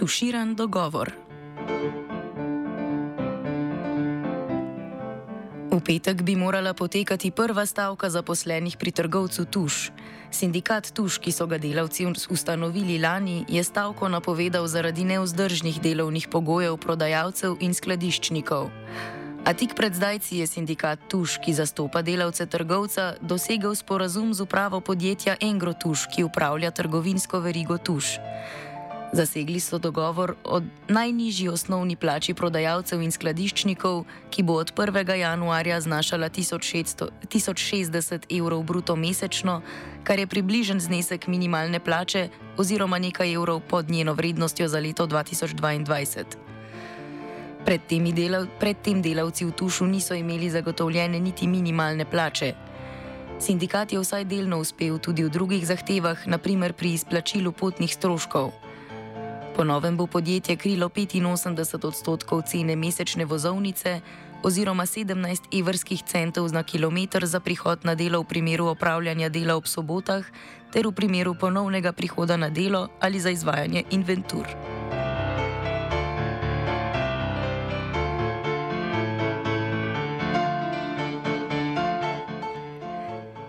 [0.00, 1.12] Tuširan dogovor.
[5.68, 9.92] V petek bi morala potekati prva stavka zaposlenih pri trgovcu Tuš.
[10.32, 16.80] Sindikat Tuš, ki so ga delavci ustanovili lani, je stavko napovedal zaradi neuzdržnih delovnih pogojev
[16.80, 18.72] prodajalcev in skladiščnikov.
[19.44, 24.80] A tik pred zdajci je sindikat Tuš, ki zastopa delavce trgovca, dosegel sporazum z upravo
[24.80, 28.16] podjetja Engro Tuš, ki upravlja trgovinsko verigo Tuš.
[29.12, 35.14] Zasegli so dogovor o najnižji osnovni plači prodajalcev in skladiščnikov, ki bo od 1.
[35.18, 39.62] januarja znašala 1060 evrov bruto mesečno,
[40.04, 46.24] kar je približen znesek minimalne plače oziroma nekaj evrov pod njeno vrednostjo za leto 2022.
[47.64, 47.80] Pred,
[48.14, 52.54] delav, pred delavci v Tušu niso imeli zagotovljene niti minimalne plače.
[53.40, 58.69] Sindikat je vsaj delno uspel tudi v drugih zahtevah, naprimer pri izplačilu potnih stroškov.
[59.60, 64.00] Po novem bo podjetje krilo 85 odstotkov cene mesečne vozovnice
[64.42, 69.68] oziroma 17 evrskih centov na kilometr za prihod na delo v primeru opravljanja dela ob
[69.68, 70.24] sobotah
[70.72, 74.48] ter v primeru ponovnega prihoda na delo ali za izvajanje inventur.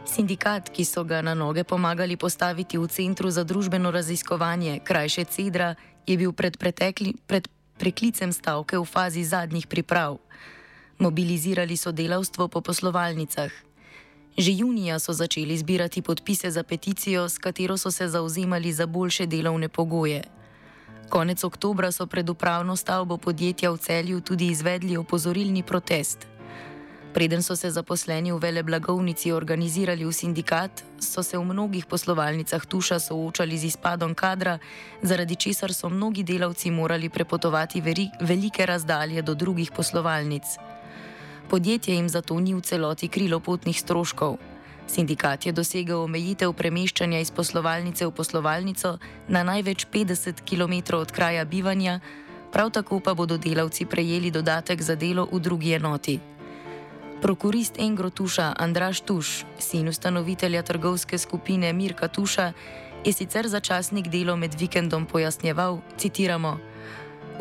[0.06, 5.76] Sindikat, ki so ga na noge pomagali postaviti v Centru za družbeno raziskovanje, krajše CEDRA,
[6.08, 7.48] je bil pred, pretekli, pred
[7.82, 10.22] preklicem stavke v fazi zadnjih priprav.
[11.02, 13.50] Mobilizirali so delavstvo po poslovalnicah.
[14.38, 19.26] Že junija so začeli zbirati podpise za peticijo, s katero so se zauzemali za boljše
[19.26, 20.24] delovne pogoje.
[21.10, 26.31] Konec oktobra so pred upravno stavbo podjetja v celju tudi izvedli opozorilni protest.
[27.14, 32.64] Preden so se zaposleni v vele blagovnici organizirali v sindikat, so se v mnogih poslovalnicah
[32.64, 34.60] tuša soočali z izpadom kadra,
[35.04, 40.56] zaradi česar so mnogi delavci morali prepotovati veri, velike razdalje do drugih poslovalnic.
[41.50, 44.40] Podjetje jim zato ni v celoti krilo potnih stroškov.
[44.88, 48.98] Sindikat je dosegel omejitev premeščanja iz poslovalnice v poslovalnico
[49.28, 52.00] na največ 50 km od kraja bivanja,
[52.56, 56.20] prav tako pa bodo delavci prejeli dodatek za delo v drugi enoti.
[57.22, 62.54] Prokurist Engro Tuša Andraš Tuš, sin ustanovitelja trgovske skupine Mirka Tuša,
[63.06, 66.58] je sicer začasnik delo med vikendom pojasnjeval: citiramo,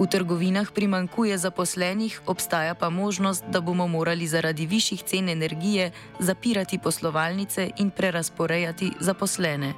[0.00, 6.78] V trgovinah primankuje zaposlenih, obstaja pa možnost, da bomo morali zaradi višjih cen energije zapirati
[6.78, 9.74] poslovalnice in prerasporejati zaposlene.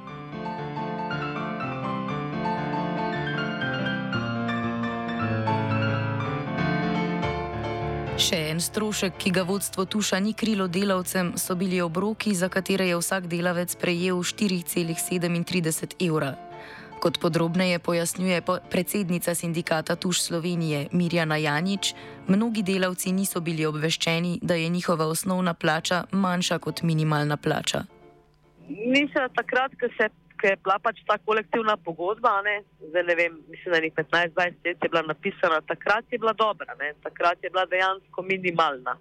[8.13, 12.85] Še en strošek, ki ga vodstvo Tuša ni krilo delavcem, so bili obroki, za katere
[12.85, 16.35] je vsak delavec prejel 4,37 evra.
[17.01, 21.95] Kot podrobneje pojasnjuje predsednica sindikata Tuš Slovenije Mirjana Janič,
[22.29, 27.83] mnogi delavci niso bili obveščeni, da je njihova osnovna plača manjša kot minimalna plača.
[28.69, 30.09] Mi se takrat, ko se
[30.43, 32.57] ko je bila pač ta kolektivna pogodba, ne,
[32.89, 36.75] zdaj ne vem, mislim, da je 15-20 let je bila napisana, takrat je bila dobra,
[36.75, 38.97] ne, takrat je bila dejansko minimalna.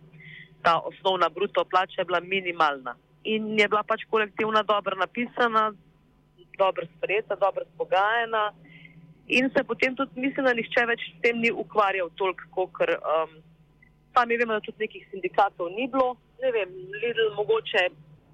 [0.62, 2.94] Ta osnovna bruto plača je bila minimalna.
[3.24, 5.72] In je bila pač kolektivna dobro napisana,
[6.58, 8.52] dobro sprejeta, dobro spogajena
[9.26, 13.36] in se potem tudi, mislim, da nihče več s tem ni ukvarjal toliko, ker um,
[14.14, 17.88] sami vemo, da tudi nekih sindikatov ni bilo, ne vem, Lidl mogoče,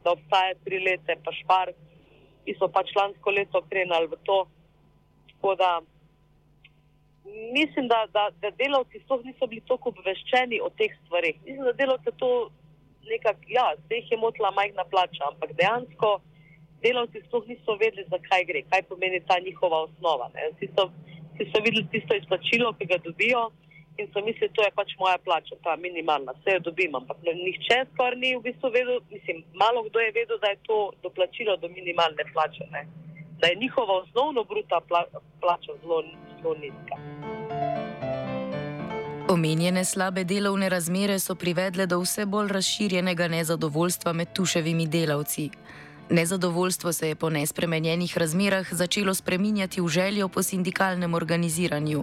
[0.05, 1.88] da obstaja tri leta, pa špark
[2.49, 4.39] ki so pač lansko leto krenili v to.
[5.61, 5.73] Da,
[7.53, 11.37] mislim, da, da, da delavci sploh niso bili tako obveščeni o teh stvarih.
[11.45, 12.31] Mislim, da delavce to
[13.09, 16.17] nekako, ja, se jih je motila majhna plača, ampak dejansko
[16.83, 20.31] delavci sploh niso vedeli, zakaj gre, kaj pomeni ta njihova osnova.
[20.57, 20.89] Vsi so,
[21.53, 23.51] so videli tisto izplačilo, ki ga dobijo
[23.99, 26.95] in so mislili, da je pač moja plača, ta minimalna, vse jo dobim.
[26.95, 30.79] Ampak nihče skoraj ni v bistvu vedel, mislim, malo kdo je vedel, da je to
[31.03, 32.87] doplačilo do minimalne plače, ne?
[33.41, 35.05] da je njihova osnovna bruta pla,
[35.41, 36.03] plača zelo,
[36.43, 36.97] zelo nizka.
[39.31, 45.51] Omenjene slabe delovne razmere so privedle do vse bolj razširjenega nezadovoljstva med tuševimi delavci.
[46.11, 52.03] Nezadovoljstvo se je po nespremenjenih razmerah začelo spreminjati v željo po sindikalnem organiziranju.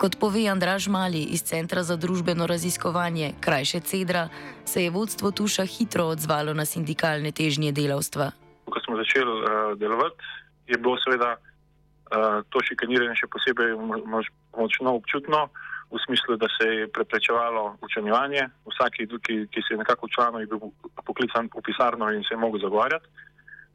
[0.00, 4.28] Kot pove Andraž Mali iz Centra za družbeno raziskovanje, krajše Cedra,
[4.64, 8.30] se je vodstvo Tuša hitro odzvalo na sindikalne težnje delavstva.
[8.64, 10.24] Ko smo začeli uh, delovati,
[10.72, 13.76] je bilo seveda uh, to šikaniranje še posebej
[14.08, 15.50] moč, močno občutno,
[15.92, 18.48] v smislu, da se je preprečevalo učenjevanje.
[18.72, 20.72] Vsak, ki, ki se je nekako učlanil, je bil
[21.04, 23.04] poklican v pisarno in se je mogel zagovarjati.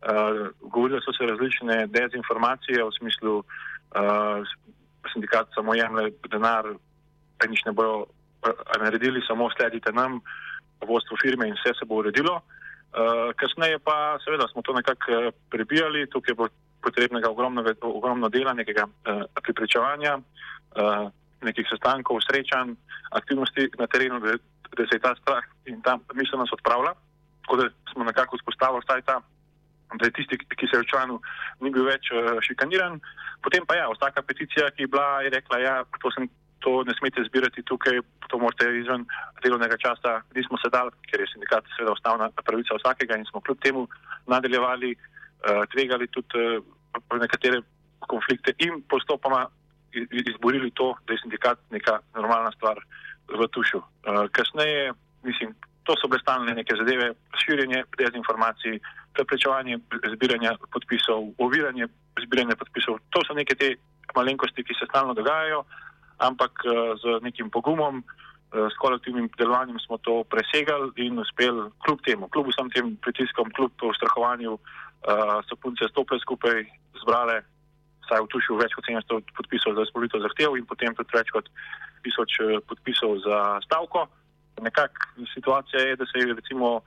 [0.02, 3.44] Uh, govorile so se različne dezinformacije v smislu.
[3.94, 4.42] Uh,
[5.14, 6.66] sindikat samo jemlje denar,
[7.38, 8.06] pa nič ne bojo
[8.80, 10.22] naredili, samo sledite nam,
[10.86, 12.42] vodstvo firme in vse se bo uredilo.
[13.36, 16.48] Kasneje pa seveda smo to nekako prebijali, tukaj bilo
[16.82, 18.86] potrebnega ogromno, ogromno dela, nekega
[19.42, 20.20] pripričevanja,
[21.42, 22.76] nekih sestankov, srečanj,
[23.12, 24.38] aktivnosti na terenu, da,
[24.76, 26.94] se je ta strah in ta miselnost odpravila.
[27.42, 29.22] Tako da smo nekako vzpostavili ta
[29.94, 31.20] da je tisti, ki se je v članu,
[31.62, 32.98] ni bil več uh, šikaniran.
[33.46, 36.12] Potem pa ja, vsaka peticija, ki je bila, je rekla, da ja, to,
[36.66, 39.06] to ne smete zbirati tukaj, to morate izven
[39.44, 40.18] delovnega časa.
[40.36, 43.86] Nismo se dal, ker je sindikat seveda osnovna pravica vsakega in smo kljub temu
[44.28, 47.62] nadaljevali, uh, tvegali tudi uh, nekatere
[48.06, 49.46] konflikte in postopoma
[49.96, 52.82] izborili to, da je sindikat neka normalna stvar
[53.32, 53.80] v tušu.
[53.80, 54.92] Uh, kasneje,
[55.24, 55.56] mislim,
[55.86, 57.14] to so bile stalne neke zadeve,
[57.46, 58.80] širjenje dezinformacij,
[59.16, 59.80] preprečevanje
[60.16, 61.88] zbiranja podpisov, oviranje
[62.22, 63.00] zbiranja podpisov.
[63.16, 63.76] To so neke te
[64.16, 65.64] malenkosti, ki se stalno dogajajo,
[66.20, 72.00] ampak eh, z nekim pogumom, eh, s kolektivnim delovanjem smo to presegali in uspeli kljub
[72.06, 76.64] temu, kljub vsem tem pritiskom, kljub strahovanju, eh, so punce stopile skupaj,
[77.02, 77.44] zbrale
[78.06, 81.50] vsaj v tušu več kot 700 podpisov za izpolito zahtev in potem tudi več kot
[82.06, 84.06] 1000 podpisov za stavko.
[84.62, 86.80] Nekakšna situacija je, da se je recimo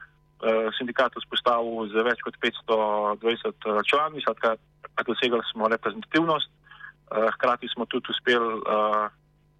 [0.79, 4.57] sindikat vzpostavil z več kot 520 eh, člani, skratka,
[5.07, 8.63] dosegali smo reprezentativnost, eh, hkrati smo tudi uspeli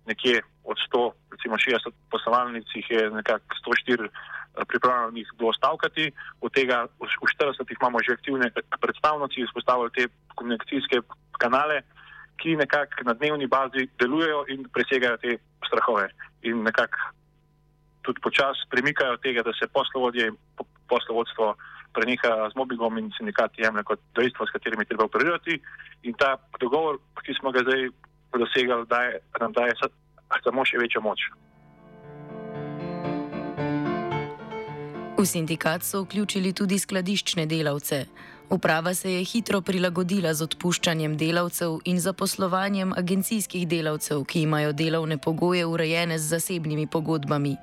[0.09, 4.09] nekje od 100, recimo 60 poslovalnic, jih je nekako 104
[4.69, 8.49] pripravljenih do stavkati, od tega v 40 imamo že aktivne
[8.81, 11.05] predstavnici, vzpostavili te komunikacijske
[11.39, 11.83] kanale,
[12.41, 15.37] ki nekako na dnevni bazi delujejo in presegajo te
[15.69, 16.09] strahove
[16.43, 17.18] in nekako
[18.09, 20.37] tudi počasi premikajo tega, da se poslovodje in
[20.89, 21.55] poslovodstvo
[21.93, 25.61] preneha z mobilom in sindikati jemlje kot dejstvo, s katerimi treba operirati.
[26.09, 27.91] In ta dogovor, ki smo ga zdaj
[28.33, 29.77] dosegali, daje, nam daje
[30.45, 31.29] samo še večjo moč.
[35.19, 38.07] V sindikat so vključili tudi skladiščne delavce.
[38.51, 45.19] Uprava se je hitro prilagodila z odpuščanjem delavcev in zaposlovanjem agencijskih delavcev, ki imajo delovne
[45.19, 47.57] pogoje urejene z zasebnimi pogodbami.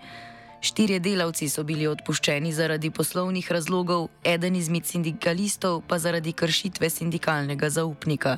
[0.61, 7.69] Štirje delavci so bili odpuščeni zaradi poslovnih razlogov, eden izmed sindikalistov pa zaradi kršitve sindikalnega
[7.69, 8.37] zaupnika.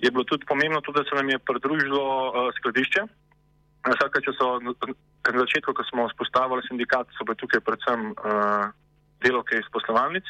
[0.00, 3.04] Je bilo tudi pomembno, tudi, da se nam je pridružilo uh, skladišče.
[3.84, 4.72] Vsake, če so na
[5.24, 8.72] začetku, ko smo vzpostavili sindikat, so bile tukaj predvsem uh,
[9.24, 10.28] delovke iz poslovalnic.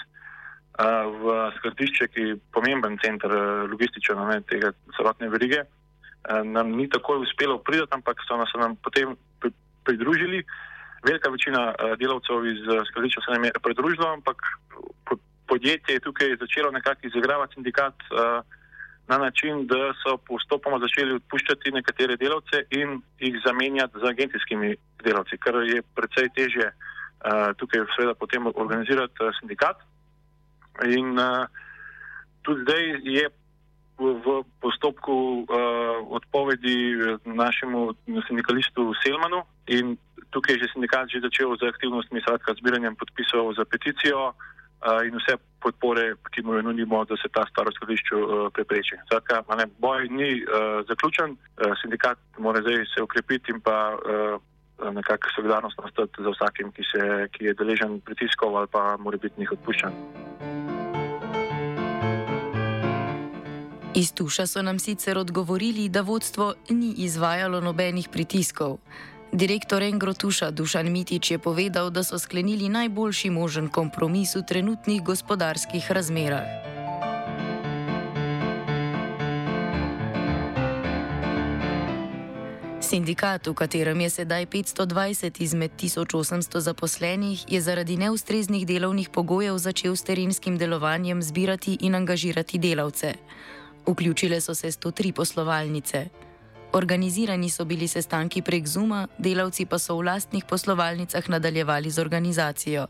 [0.75, 6.75] Uh, v skladišče, ki je pomemben center uh, logističen, ne tega celotne verige, uh, nam
[6.75, 9.14] ni tako uspelo priti, ampak so nas nam potem
[9.84, 10.44] pridružili.
[11.06, 14.38] Velika večina uh, delavcev iz uh, skladišča se nam je pridružila, ampak
[15.46, 18.44] podjetje je tukaj začelo nekako izigravati sindikat uh,
[19.08, 25.36] na način, da so postopoma začeli odpuščati nekatere delavce in jih zamenjati z agencijskimi delavci,
[25.38, 29.76] kar je precej težje uh, tukaj seveda potem organizirati sindikat.
[30.84, 31.14] In
[32.42, 33.28] tudi zdaj je
[33.98, 35.46] v postopku uh,
[36.10, 36.76] odpovedi
[37.25, 37.94] našemu
[38.26, 39.96] sindikalistu Selmanu in
[40.31, 45.14] tukaj je že sindikat že začel z aktivnostmi, skratka, zbiranjem podpisov za peticijo uh, in
[45.16, 48.98] vse podpore, ki mu jo nudimo, da se ta staro skladišče uh, prepreči.
[49.06, 54.41] Skratka, ne, boj ni uh, zaključen, uh, sindikat mora zdaj se ukrepiti in pa uh,
[54.94, 59.41] nekako solidarnost nastati za vsakim, ki, se, ki je deležen pritiskov ali pa mora biti
[59.41, 59.93] njih odpuščen.
[63.94, 68.79] Iz Tuša so nam sicer odgovorili, da vodstvo ni izvajalo nobenih pritiskov.
[69.34, 75.03] Direktor Engro Tuša Dušan Mitič je povedal, da so sklenili najboljši možen kompromis v trenutnih
[75.03, 76.46] gospodarskih razmerah.
[82.79, 89.98] Sindikat, v katerem je sedaj 520 izmed 1800 zaposlenih, je zaradi neustreznih delovnih pogojev začel
[89.98, 93.14] s terenskim delovanjem zbirati in angažirati delavce.
[93.82, 96.23] Vključile so se 103 poslovalnice.
[96.74, 102.86] Organizirani so bili sestanki prek Zuma, delavci pa so v lastnih poslovalnicah nadaljevali z organizacijo.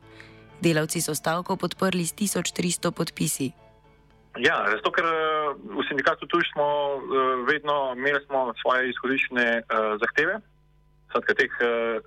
[0.64, 3.50] Delavci so stavko podprli s 1300 podpisi.
[4.40, 10.00] Ja, zato ker eh, v sindikatu tu smo eh, vedno imeli smo svoje izhodišne uh,
[10.00, 10.40] zahteve,
[11.12, 12.00] skratka teh uh,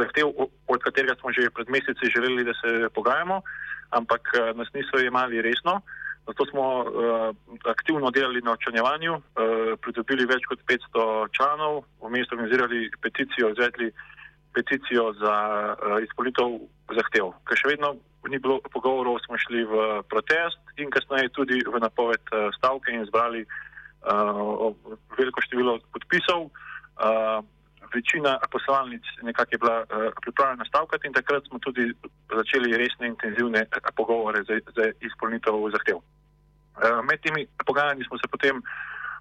[0.00, 0.32] zahtev,
[0.66, 3.42] od katerega smo že pred meseci želeli, da se pogajamo,
[3.90, 5.76] ampak uh, nas niso jemali resno.
[5.76, 9.22] Uh, Zato smo uh, aktivno delali na očanjevanju, uh,
[9.80, 13.90] pridobili več kot 500 članov, v mestu organizirali peticijo, izvedli
[14.56, 15.34] peticijo za
[15.76, 16.56] uh, izpolitev
[16.96, 17.34] zahtev.
[17.44, 17.94] Ker še vedno
[18.32, 23.04] ni bilo pogovorov, smo šli v protest in kasneje tudi v napoved uh, stavke in
[23.10, 23.44] zbrali
[25.16, 26.50] veliko število podpisov.
[27.94, 29.76] Večina poslovalnic nekako je bila
[30.22, 31.92] pripravljena stavkati in takrat smo tudi
[32.36, 35.98] začeli resne intenzivne pogovore za, za izpolnitev zahtev.
[37.08, 38.62] Med temi pogajanji smo se potem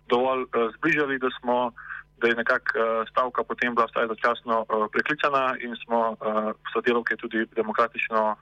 [0.10, 0.46] dovolj
[0.78, 1.72] zbližali, da smo
[2.24, 6.18] da je nekako uh, stavka potem bila vsaj začasno uh, preklicana in smo uh,
[6.74, 8.38] sodelovke tudi demokratično uh,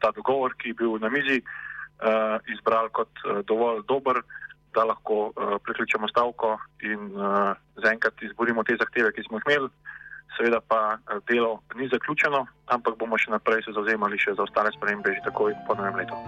[0.00, 4.16] ta dogovor, ki je bil na mizi, uh, izbrali kot uh, dovolj dober,
[4.74, 7.54] da lahko uh, prekličemo stavko in uh,
[7.84, 9.70] zaenkrat izborimo te zahteve, ki smo jih imeli.
[10.36, 10.98] Seveda pa
[11.30, 15.54] delo ni zaključeno, ampak bomo še naprej se zauzemali še za ostale spremembe že takoj
[15.68, 16.18] po novem letu.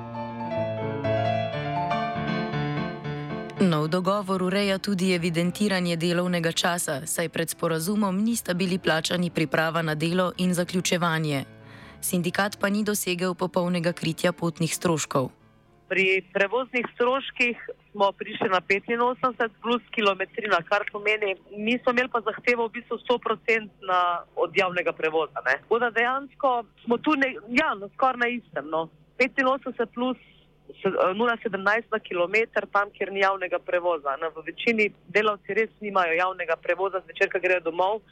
[3.66, 9.94] Nov dogovor ureja tudi evidentiranje delovnega časa, saj pred sporazumom nista bili plačani priprava na
[9.94, 11.44] delo in zaključevanje.
[12.00, 15.30] Sindikat pa ni dosegel popolnega kritja potnih stroškov.
[15.88, 17.56] Pri prevoznih stroških
[17.96, 22.98] smo prišli na 85 plus kilometrina, kar pomeni, mi smo imeli pa zahtevo v bistvu
[23.08, 25.40] 100% na, od javnega prevoza.
[25.44, 28.68] Tako da dejansko smo tu ne, ja, skoraj na istem.
[28.68, 28.88] No.
[29.18, 30.18] 85 plus
[30.84, 32.36] 0,17 na km,
[32.72, 34.16] tam, kjer ni javnega prevoza.
[34.20, 34.28] Ne.
[34.36, 38.02] V večini delavci res nimajo javnega prevoza, zvečer, ko grejo domov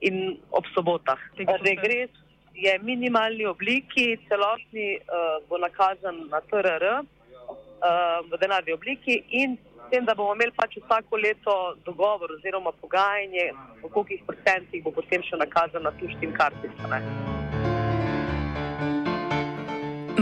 [0.00, 1.20] in ob sobotah.
[1.64, 2.12] Regres
[2.54, 7.00] je minimalni obliki, celotni uh, bo nakazan na TRR
[8.30, 9.58] v denarni obliki in
[9.90, 15.22] tem, da bomo imeli pač vsako leto dogovor oziroma pogajanje, v kolikih procentih bo potem
[15.28, 16.96] še nakazan na tuštim karticam.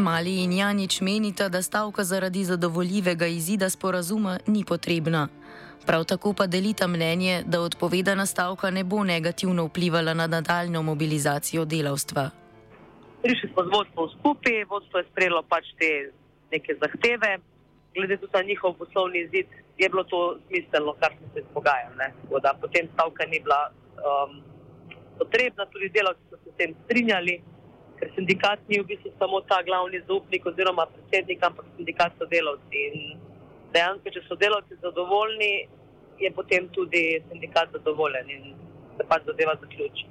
[0.00, 5.28] Mali in Janič menita, da stavka zaradi zadovoljivega izida sporazuma ni potrebna.
[5.86, 11.64] Prav tako pa delita mnenje, da odpovedana stavka ne bo negativno vplivala na nadaljno mobilizacijo
[11.64, 12.30] delavstva.
[13.22, 15.90] Prišli smo z vodstvom skupaj, vodstvo je sprejelo pač te
[16.52, 17.38] neke zahteve,
[17.94, 19.46] glede tudi na njihov poslovni izid,
[19.78, 22.10] je bilo to smiselno, kar smo se izpogajali.
[22.60, 24.42] Potem stavka ni bila um,
[25.18, 27.40] potrebna, tudi delavci so se s tem strinjali
[28.00, 32.84] ker sindikat ni v bistvu samo ta glavni zaupnik oziroma predsednik, ampak sindikat so delavci.
[32.88, 33.20] In
[33.74, 35.52] dejansko, če so delavci zadovoljni,
[36.20, 38.54] je potem tudi sindikat zadovoljen in
[38.96, 40.08] se pač zadeva zaključi.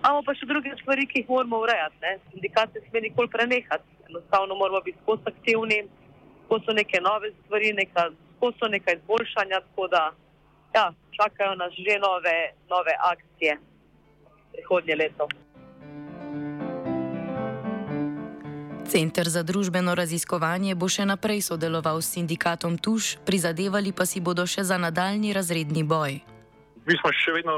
[0.00, 2.00] Imamo pa še druge stvari, ki jih moramo urejati.
[2.04, 2.16] Ne?
[2.32, 3.95] Sindikat ne sme nikoli prenehati.
[4.08, 5.88] Enostavno moramo biti skozi aktivni,
[6.48, 7.74] ko so neke nove stvari,
[8.40, 10.12] ko so neka izboljšanja, tako da
[10.74, 12.36] ja, čakajo nas že nove,
[12.68, 13.58] nove akcije
[14.52, 15.28] prihodnje leto.
[18.86, 24.46] Center za družbeno raziskovanje bo še naprej sodeloval s sindikatom Tuš, prizadevali pa si bodo
[24.46, 26.22] še za nadaljni razredni boj.
[26.86, 27.56] Mi smo še vedno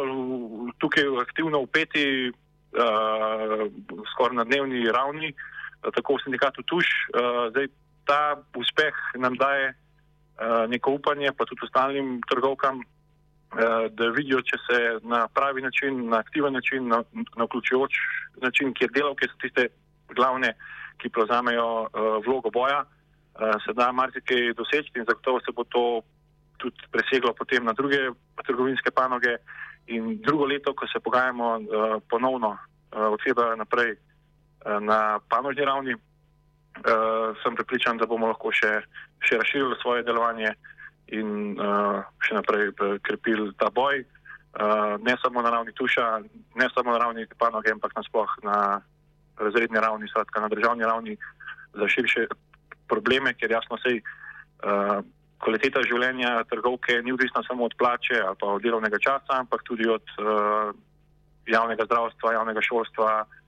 [0.80, 3.68] tukaj aktivno upeti, uh,
[4.14, 6.86] skoraj na dnevni ravni, uh, tako v sindikatu Tuš.
[7.14, 7.68] Uh, zdaj,
[8.08, 12.82] ta uspeh nam daje uh, neko upanje, pa tudi ostalim trgovkam,
[13.96, 17.94] da vidijo, če se na pravi način, na aktiven način, na, na vključujoč
[18.44, 19.64] način, kjer delavke so tiste
[20.12, 20.50] glavne
[20.98, 21.88] ki prevzamejo
[22.26, 22.84] vlogo boja,
[23.64, 26.02] se da marsikaj doseči in zagotovo se bo to
[26.58, 28.10] tudi preseglo potem na druge
[28.46, 29.38] trgovinske panoge.
[29.88, 31.64] In drugo leto, ko se pogajamo uh,
[32.10, 32.58] ponovno uh,
[33.14, 33.94] od februarja naprej
[34.64, 38.80] na panožni ravni, uh, sem prepričan, da bomo lahko še,
[39.24, 40.52] še razširili svoje delovanje
[41.14, 42.72] in uh, še naprej
[43.02, 44.04] krepili ta boj.
[44.58, 46.18] Uh, ne samo na ravni tuša,
[46.58, 48.80] ne samo na ravni panoge, ampak nasploh na
[49.38, 51.14] razredni ravni, skratka na državni ravni,
[51.78, 52.26] za širše
[52.88, 54.98] probleme, ker jasno se uh,
[55.38, 59.86] kvaliteta življenja trgovke ni odvisna samo od plače ali pa od delovnega časa, ampak tudi
[59.86, 60.72] od uh,
[61.46, 63.38] javnega zdravstva, javnega šolstva, uh,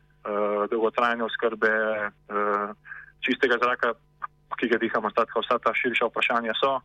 [0.70, 1.72] dolgotrajne oskrbe,
[2.28, 2.70] uh,
[3.24, 3.94] čistega zraka,
[4.58, 6.80] ki ga dihamo, skratka vsa ta širša vprašanja so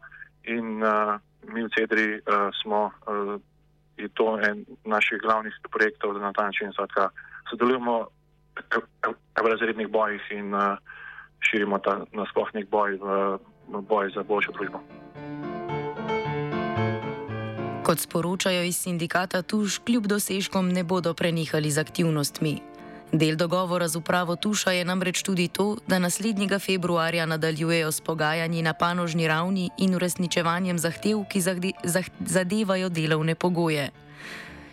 [0.48, 1.20] in uh,
[1.51, 2.22] mi v Cedri
[2.62, 2.92] smo.
[3.96, 6.74] Je to en naših glavnih projektov, da na ta način
[7.50, 8.08] sodelujemo
[9.39, 10.51] v razrednih bojih in
[11.39, 13.38] širimo ta nasploh nek boj v,
[13.68, 14.84] boj za boljšo družbo.
[17.86, 22.75] Kot sporočajo iz sindikata Tuš, kljub dosežkom ne bodo prenehali z aktivnostmi.
[23.12, 28.62] Del dogovora z upravo Tuša je namreč tudi to, da naslednjega februarja nadaljujejo s pogajanji
[28.62, 31.42] na panožni ravni in uresničevanjem zahtev, ki
[32.20, 33.92] zadevajo delovne pogoje.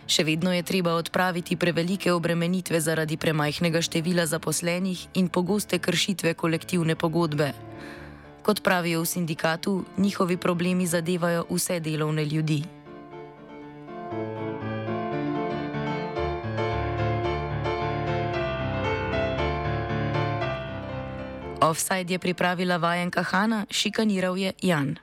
[0.07, 6.95] Še vedno je treba odpraviti prevelike obremenitve zaradi premajhnega števila zaposlenih in pogoste kršitve kolektivne
[6.95, 7.53] pogodbe.
[8.43, 12.82] Kot pravijo v sindikatu, njihovi problemi zadevajo vse delovne ljudi.
[21.63, 24.95] Offside je pripravila vajenka Hanna, šikaniral je Jan.